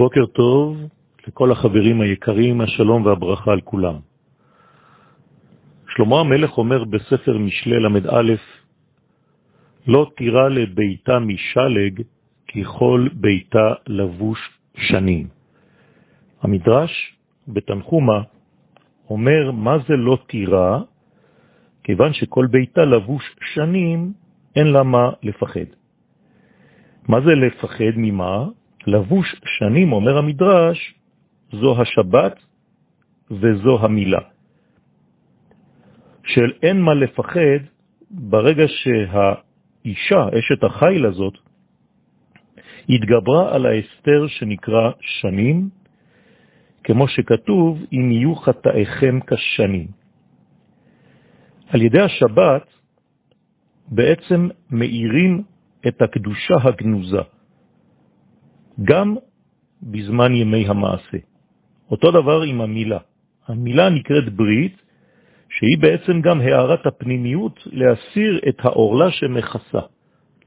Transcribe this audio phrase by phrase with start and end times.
[0.00, 0.76] בוקר טוב
[1.26, 3.96] לכל החברים היקרים, השלום והברכה על כולם.
[5.88, 8.06] שלמה המלך אומר בספר משלי למד
[9.86, 12.02] לא תירא לביתה משלג,
[12.48, 14.40] כי כל ביתה לבוש
[14.76, 15.26] שנים.
[16.42, 16.92] המדרש
[17.48, 18.20] בתנחומה
[19.10, 20.78] אומר מה זה לא תירא,
[21.84, 23.24] כיוון שכל ביתה לבוש
[23.54, 24.12] שנים,
[24.56, 25.68] אין לה מה לפחד.
[27.08, 28.59] מה זה לפחד ממה?
[28.86, 30.94] לבוש שנים, אומר המדרש,
[31.52, 32.42] זו השבת
[33.30, 34.20] וזו המילה.
[36.24, 37.60] של אין מה לפחד
[38.10, 41.34] ברגע שהאישה, אשת החיל הזאת,
[42.88, 45.68] התגברה על ההסתר שנקרא שנים,
[46.84, 49.86] כמו שכתוב, אם יהיו חטאיכם כשנים.
[51.68, 52.66] על ידי השבת
[53.88, 55.42] בעצם מאירים
[55.88, 57.22] את הקדושה הגנוזה,
[58.82, 59.16] גם
[59.82, 61.18] בזמן ימי המעשה.
[61.90, 62.98] אותו דבר עם המילה.
[63.48, 64.76] המילה נקראת ברית,
[65.50, 69.80] שהיא בעצם גם הערת הפנימיות להסיר את האורלה שמכסה.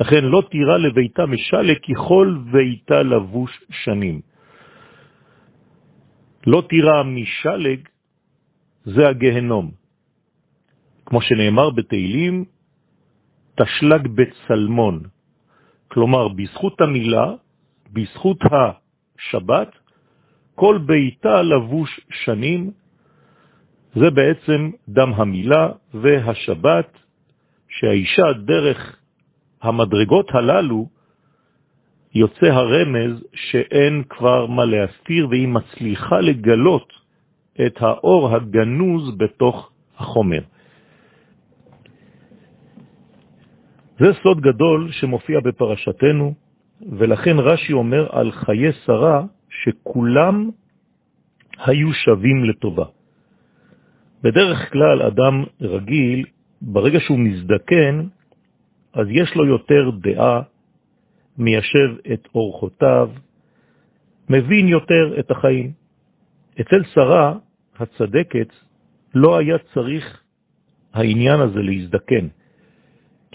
[0.00, 4.20] לכן לא תירא לביתה משלה ככל ביתה לבוש שנים.
[6.46, 7.80] לא תירא משלג
[8.84, 9.70] זה הגהנום.
[11.06, 12.44] כמו שנאמר בתהילים,
[13.54, 15.02] תשלג בצלמון.
[15.88, 17.34] כלומר, בזכות המילה,
[17.92, 19.68] בזכות השבת,
[20.54, 22.70] כל ביתה לבוש שנים,
[23.94, 26.98] זה בעצם דם המילה והשבת,
[27.68, 28.96] שהאישה דרך
[29.62, 30.88] המדרגות הללו
[32.14, 36.92] יוצא הרמז שאין כבר מה להסתיר, והיא מצליחה לגלות
[37.66, 40.40] את האור הגנוז בתוך החומר.
[43.98, 46.34] זה סוד גדול שמופיע בפרשתנו,
[46.82, 50.50] ולכן רש"י אומר על חיי שרה שכולם
[51.66, 52.84] היו שווים לטובה.
[54.22, 56.24] בדרך כלל אדם רגיל,
[56.62, 58.06] ברגע שהוא מזדקן,
[58.92, 60.42] אז יש לו יותר דעה,
[61.38, 63.10] מיישב את אורחותיו,
[64.30, 65.72] מבין יותר את החיים.
[66.60, 67.34] אצל שרה
[67.78, 68.52] הצדקת
[69.14, 70.22] לא היה צריך
[70.94, 72.26] העניין הזה להזדקן.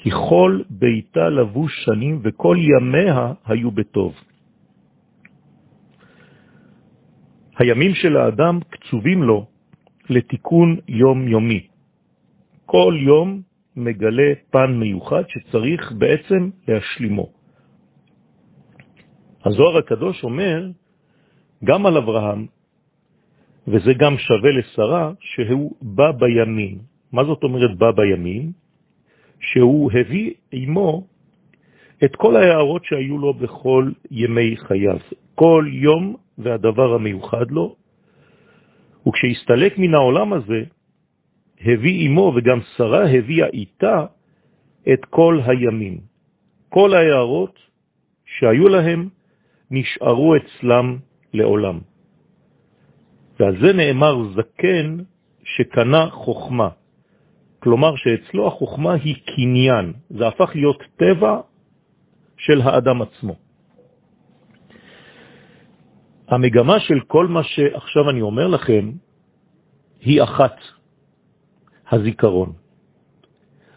[0.03, 4.13] כי כל ביתה לבוש שנים וכל ימיה היו בטוב.
[7.59, 9.45] הימים של האדם קצובים לו
[10.09, 11.67] לתיקון יום-יומי.
[12.65, 13.41] כל יום
[13.75, 17.27] מגלה פן מיוחד שצריך בעצם להשלימו.
[19.45, 20.69] הזוהר הקדוש אומר
[21.63, 22.47] גם על אברהם,
[23.67, 26.77] וזה גם שווה לשרה, שהוא בא בימים.
[27.11, 28.62] מה זאת אומרת בא בימים?
[29.43, 31.07] שהוא הביא עמו
[32.03, 34.97] את כל ההערות שהיו לו בכל ימי חייו,
[35.35, 37.75] כל יום והדבר המיוחד לו,
[39.07, 40.63] וכשהסתלק מן העולם הזה,
[41.61, 44.05] הביא עמו, וגם שרה הביאה איתה,
[44.93, 45.97] את כל הימים.
[46.69, 47.59] כל ההערות
[48.25, 49.09] שהיו להם
[49.71, 50.97] נשארו אצלם
[51.33, 51.79] לעולם.
[53.39, 54.97] ועל זה נאמר זקן
[55.43, 56.69] שקנה חוכמה.
[57.63, 61.41] כלומר שאצלו החוכמה היא קניין, זה הפך להיות טבע
[62.37, 63.35] של האדם עצמו.
[66.27, 68.91] המגמה של כל מה שעכשיו אני אומר לכם
[70.01, 70.55] היא אחת,
[71.91, 72.53] הזיכרון,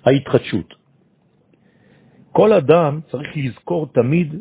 [0.04, 0.74] ההתחדשות.
[2.32, 4.34] כל אדם צריך לזכור תמיד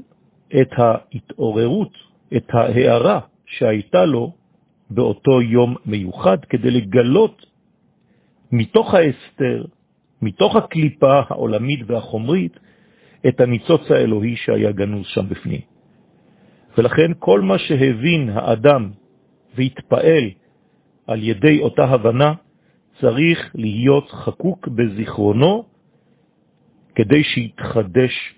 [0.62, 1.94] את ההתעוררות,
[2.38, 4.34] את ההערה שהייתה לו
[4.90, 7.55] באותו יום מיוחד, כדי לגלות
[8.52, 9.66] מתוך ההסתר,
[10.22, 12.60] מתוך הקליפה העולמית והחומרית,
[13.28, 15.62] את הניצוץ האלוהי שהיה גנוז שם בפנים.
[16.78, 18.92] ולכן כל מה שהבין האדם
[19.56, 20.30] והתפעל
[21.08, 22.34] על ידי אותה הבנה,
[23.02, 25.64] צריך להיות חקוק בזיכרונו
[26.96, 28.36] כדי שיתחדש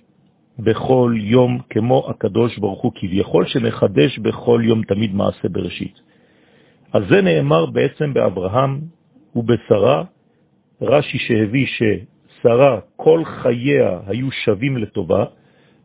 [0.60, 6.00] בכל יום כמו הקדוש ברוך הוא כביכול שמחדש בכל יום תמיד מעשה בראשית.
[6.92, 8.82] על זה נאמר בעצם באברהם
[9.36, 10.04] ובשרה,
[10.82, 15.26] רש"י שהביא ששרה כל חייה היו שווים לטובה,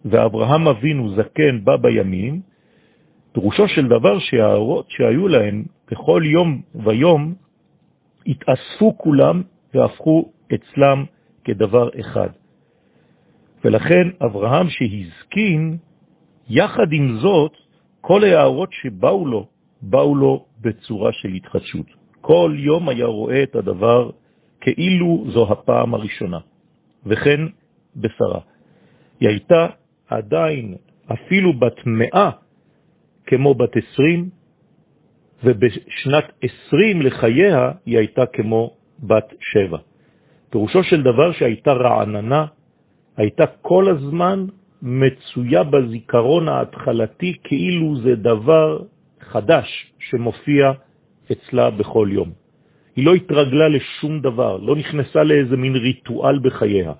[0.04, 2.40] ואברהם אבינו זקן בא בימים,
[3.32, 7.34] פירושו של דבר שהאורות שהיו להם בכל יום ויום
[8.26, 9.42] התאספו כולם
[9.74, 11.04] והפכו אצלם
[11.44, 12.28] כדבר אחד.
[13.64, 15.76] ולכן אברהם שהזקין,
[16.48, 17.52] יחד עם זאת,
[18.00, 19.46] כל ההערות שבאו לו,
[19.82, 22.01] באו לו בצורה של התחדשות.
[22.22, 24.10] כל יום היה רואה את הדבר
[24.60, 26.38] כאילו זו הפעם הראשונה,
[27.06, 27.40] וכן
[27.96, 28.40] בשרה.
[29.20, 29.66] היא הייתה
[30.08, 30.74] עדיין
[31.12, 32.30] אפילו בת מאה
[33.26, 34.28] כמו בת 20,
[35.44, 36.24] ובשנת
[36.69, 39.78] 20 לחייה היא הייתה כמו בת 7.
[40.50, 42.46] פירושו של דבר שהייתה רעננה,
[43.16, 44.46] הייתה כל הזמן
[44.82, 48.78] מצויה בזיכרון ההתחלתי כאילו זה דבר
[49.20, 50.72] חדש שמופיע
[51.32, 52.30] אצלה בכל יום.
[52.96, 56.92] היא לא התרגלה לשום דבר, לא נכנסה לאיזה מין ריטואל בחייה.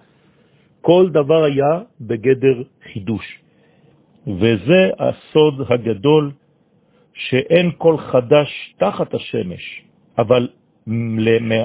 [0.81, 3.39] כל דבר היה בגדר חידוש.
[4.27, 6.33] וזה הסוד הגדול
[7.15, 9.83] שאין כל חדש תחת השמש,
[10.19, 10.49] אבל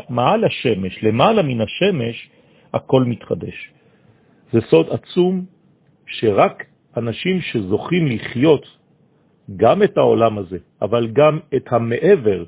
[0.09, 2.29] מעל השמש, למעלה מן השמש,
[2.73, 3.71] הכל מתחדש.
[4.51, 5.45] זה סוד עצום
[6.07, 6.65] שרק
[6.97, 8.65] אנשים שזוכים לחיות
[9.55, 12.43] גם את העולם הזה, אבל גם את המעבר,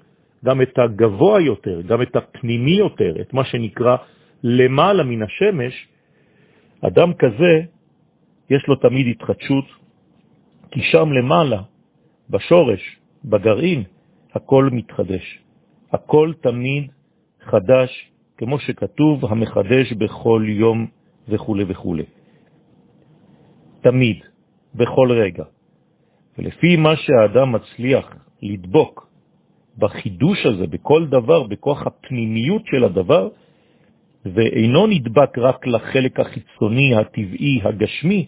[0.45, 3.95] גם את הגבוה יותר, גם את הפנימי יותר, את מה שנקרא
[4.43, 5.87] למעלה מן השמש,
[6.81, 7.53] אדם כזה
[8.49, 9.65] יש לו תמיד התחדשות,
[10.71, 11.61] כי שם למעלה,
[12.29, 13.83] בשורש, בגרעין,
[14.33, 15.39] הכל מתחדש.
[15.91, 16.91] הכל תמיד
[17.41, 20.87] חדש, כמו שכתוב, המחדש בכל יום
[21.29, 21.95] וכו' וכו'.
[23.81, 24.17] תמיד,
[24.75, 25.43] בכל רגע.
[26.39, 29.09] ולפי מה שהאדם מצליח לדבוק
[29.77, 33.29] בחידוש הזה, בכל דבר, בכוח הפנימיות של הדבר,
[34.25, 38.25] ואינו נדבק רק לחלק החיצוני, הטבעי, הגשמי,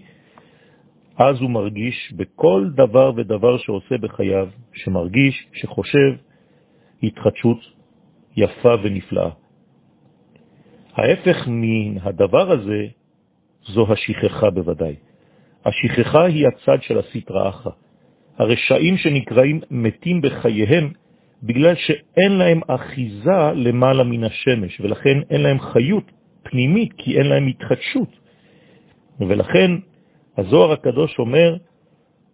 [1.18, 6.12] אז הוא מרגיש בכל דבר ודבר שעושה בחייו, שמרגיש, שחושב,
[7.04, 7.60] התחדשות
[8.38, 9.30] יפה ונפלאה.
[10.94, 12.86] ההפך מן הדבר הזה
[13.64, 14.96] זו השכחה בוודאי.
[15.66, 17.70] השכחה היא הצד של הסטרא אחא.
[18.42, 20.90] הרשעים שנקראים מתים בחייהם
[21.44, 26.12] בגלל שאין להם אחיזה למעלה מן השמש, ולכן אין להם חיות
[26.44, 28.10] פנימית, כי אין להם התחדשות.
[29.20, 29.72] ולכן
[30.38, 31.58] הזוהר הקדוש אומר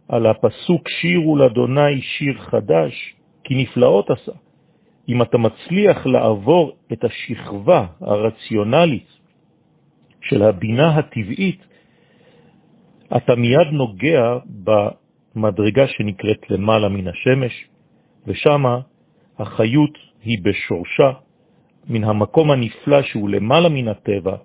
[0.09, 4.31] על הפסוק שירו לאדוני שיר חדש, כי נפלאות עשה.
[5.09, 9.07] אם אתה מצליח לעבור את השכבה הרציונלית
[10.21, 11.59] של הבינה הטבעית,
[13.17, 14.37] אתה מיד נוגע
[15.37, 17.65] במדרגה שנקראת למעלה מן השמש,
[18.27, 18.63] ושם
[19.39, 21.11] החיות היא בשורשה,
[21.89, 24.35] מן המקום הנפלא שהוא למעלה מן הטבע,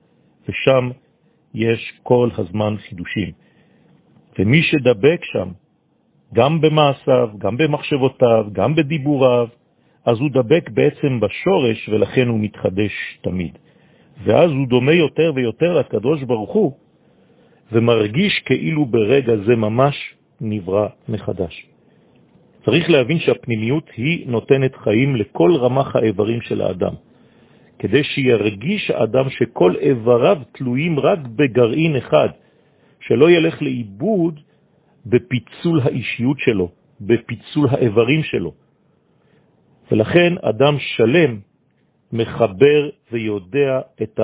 [0.49, 0.91] ושם
[1.55, 3.31] יש כל הזמן חידושים.
[4.39, 5.49] ומי שדבק שם,
[6.35, 9.49] גם במעשיו, גם במחשבותיו, גם בדיבוריו,
[10.05, 12.93] אז הוא דבק בעצם בשורש ולכן הוא מתחדש
[13.23, 13.59] תמיד.
[14.25, 16.73] ואז הוא דומה יותר ויותר לקדוש ברוך הוא,
[17.73, 21.67] ומרגיש כאילו ברגע זה ממש נברא מחדש.
[22.65, 26.95] צריך להבין שהפנימיות היא נותנת חיים לכל רמח האיברים של האדם,
[27.79, 32.29] כדי שירגיש האדם שכל איבריו תלויים רק בגרעין אחד,
[33.01, 34.41] שלא ילך לאיבוד
[35.07, 36.69] בפיצול האישיות שלו,
[37.01, 38.53] בפיצול האיברים שלו.
[39.91, 41.39] ולכן אדם שלם
[42.13, 44.21] מחבר ויודע את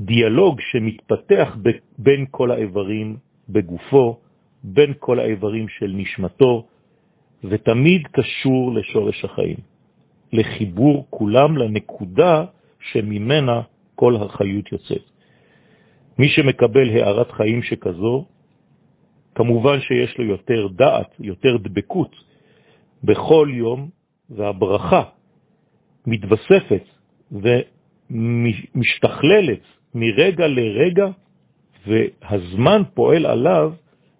[0.00, 1.56] הדיאלוג שמתפתח
[1.98, 3.16] בין כל האיברים
[3.48, 4.18] בגופו,
[4.64, 6.66] בין כל האיברים של נשמתו,
[7.44, 9.56] ותמיד קשור לשורש החיים,
[10.32, 12.44] לחיבור כולם לנקודה
[12.80, 13.60] שממנה
[13.94, 15.02] כל החיות יוצאת.
[16.18, 18.24] מי שמקבל הערת חיים שכזו,
[19.34, 22.16] כמובן שיש לו יותר דעת, יותר דבקות
[23.04, 23.88] בכל יום,
[24.30, 25.02] והברכה
[26.06, 26.84] מתווספת
[28.10, 29.60] ומשתכללת
[29.94, 31.06] מרגע לרגע,
[31.86, 33.72] והזמן פועל עליו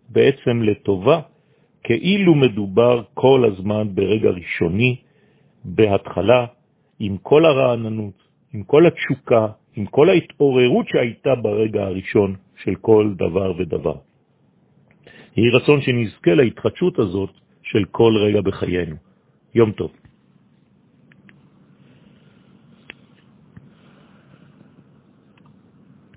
[0.08, 1.20] בעצם לטובה,
[1.84, 4.96] כאילו מדובר כל הזמן ברגע ראשוני,
[5.64, 6.46] בהתחלה,
[6.98, 8.22] עם כל הרעננות,
[8.54, 9.46] עם כל התשוקה,
[9.76, 13.96] עם כל ההתעוררות שהייתה ברגע הראשון של כל דבר ודבר.
[15.36, 17.30] יהי רצון שנזכה להתחדשות הזאת
[17.62, 18.96] של כל רגע בחיינו.
[19.54, 20.03] יום טוב.